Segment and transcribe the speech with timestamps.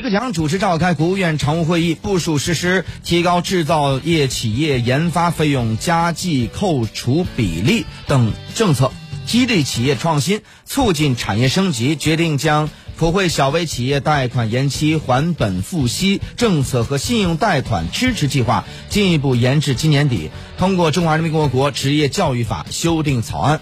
[0.00, 8.92] 李克强主持召开国务院常务会议部署实施提高制造业企业研发费用加计扣除比例等政策
[9.26, 20.30] 激励企业创新促进产业升级决定将普惠小微企业贷款延期还本付息政策和信用贷款支持计划进一步延至今年底。
[20.56, 23.60] 通过中华人民共和国职业教育法修订草案。